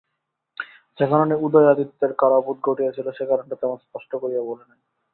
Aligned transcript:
যে 0.99 1.05
কারণে 1.07 1.35
উদয় 1.37 1.71
আদিত্যের 1.71 2.11
কারারোধ 2.13 2.57
ঘটিয়াছিল, 2.63 3.07
সে 3.11 3.23
কারণটা 3.25 3.55
তেমন 3.55 3.77
স্পষ্ট 3.77 4.11
করিয়া 4.15 4.41
বলে 4.41 4.63
নাই। 4.69 4.79